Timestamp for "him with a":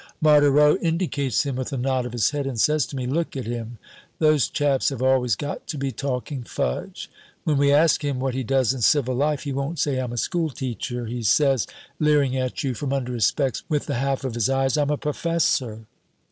1.43-1.77